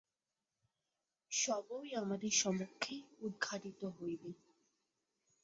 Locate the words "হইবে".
3.97-4.31